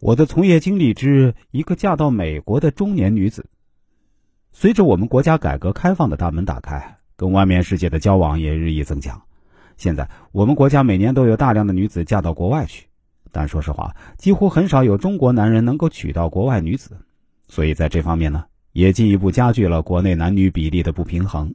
[0.00, 3.46] 我的从业经历之一个嫁到美国的中年女子。
[4.52, 9.20] 随着我们国家改革开放的大门打开，跟外面世界的交往也日益增强。
[9.76, 12.86] 现在我们国家每年都有大量的女子嫁到国外去，
[13.32, 16.96] 但说实话，几乎很少有中国男人能够娶到国外女子。
[17.48, 21.54] 所以在这方面呢，也进一步加剧了国内男女比例的不平衡。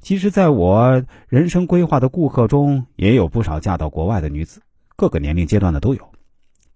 [0.00, 4.60] 其实，在我人生规划的顾客中，也有不少嫁到国外的女子，
[4.94, 6.08] 各个年龄阶段的都有。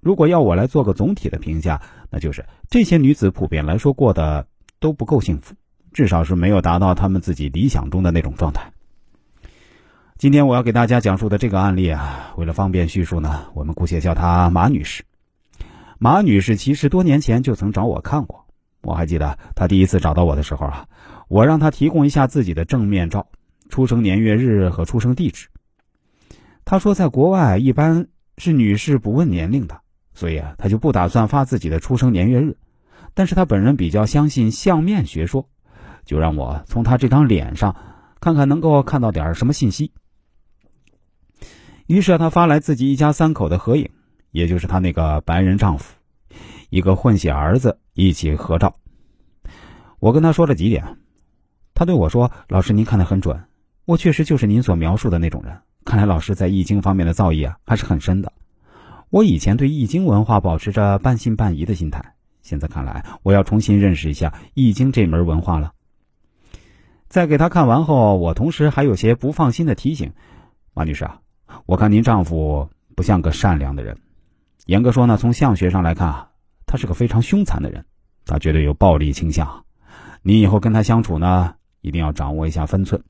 [0.00, 4.46] 如果要我来做个总体的评价，那就是这些女子普遍来说过的。
[4.82, 5.54] 都不够幸福，
[5.92, 8.72] 至少是没有达到她们自己理想中的那种状态。
[10.16, 15.04] 今天我要给大家讲述的这个案例啊，为了方便叙述呢，我们姑且叫她马女士。
[15.98, 18.42] 马女士其实多年前就曾找我看过，
[18.80, 20.86] 我还记得她第一次找到我的时候啊，
[21.28, 23.28] 我让她提供一下自己的正面照、
[23.68, 25.46] 出生年月日和出生地址。
[26.64, 28.08] 她说，在国外一般
[28.38, 29.79] 是女士不问年龄的，
[30.14, 32.56] 所以啊，他就不打算发自己的出生年月日。
[33.14, 35.48] 但是他本人比较相信相面学说，
[36.04, 37.74] 就让我从他这张脸上
[38.20, 39.92] 看看能够看到点什么信息。
[41.86, 43.90] 于是他发来自己一家三口的合影，
[44.30, 45.96] 也就是他那个白人丈夫，
[46.68, 48.76] 一个混血儿子一起合照。
[49.98, 50.98] 我跟他说了几点，
[51.74, 53.38] 他对我说：“老师，您看的很准，
[53.86, 55.60] 我确实就是您所描述的那种人。
[55.84, 58.32] 看来老师在易经方面的造诣啊还是很深的。
[59.10, 65.72] 我以前对易经文化保持着半信半疑的心态。”现在看来，我要重新认识一下《易经》这门文化了。
[67.06, 70.12] 在给他看完后，我同时还有些不放心的提醒
[70.72, 71.20] ：“马女士啊，
[71.66, 73.98] 我看您丈夫不像个善良的人。
[74.64, 76.28] 严格说呢，从相学上来看，
[76.66, 77.84] 他是个非常凶残的人，
[78.24, 79.64] 他绝对有暴力倾向。
[80.22, 83.02] 你以后跟他相处呢，一定要掌握一下分寸，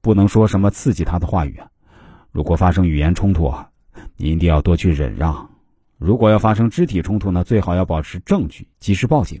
[0.00, 1.60] 不能说什么刺激他的话语。
[2.32, 3.54] 如果发生语言冲突，
[4.16, 5.50] 你一定要多去忍让。”
[5.96, 9.40] 如果要发生肢体冲突呢，最好要保持证据，及时报警。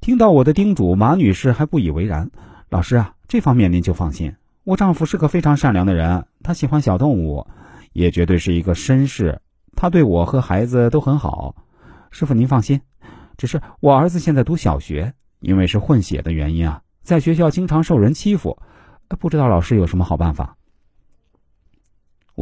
[0.00, 2.30] 听到我的叮嘱，马女士还不以为然。
[2.68, 4.34] 老师啊，这方面您就放心，
[4.64, 7.46] 我丈夫是个非常善良的人，他喜欢小动物，
[7.92, 9.40] 也绝对是一个绅士，
[9.74, 11.54] 他对我和孩子都很好。
[12.10, 12.80] 师傅您放心，
[13.36, 18.56] 只是我儿子现在读小学，因为是混血的原因啊，在学校经常受人欺负，
[19.18, 20.56] 不知道老师有什么好办法。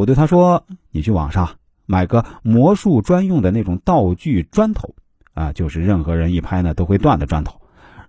[0.00, 1.46] 我对他说：“你去网上。”
[1.84, 4.94] 买个魔术专用的那种道具砖头，
[5.34, 7.60] 啊，就是任何人一拍呢都会断的砖头，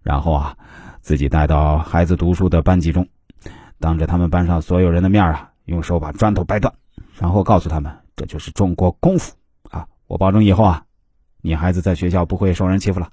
[0.03, 0.56] 然后啊，
[1.02, 3.07] 自己带到孩子读书的班级中，
[3.79, 6.72] 当着他们班上所有人的面啊，用手把砖头掰断，
[7.19, 9.35] 然后告诉他们这就是中国功夫
[9.72, 9.88] 啊！
[10.06, 10.84] 我保证以后啊，
[11.41, 13.09] 你孩子在学校不会受人欺负了。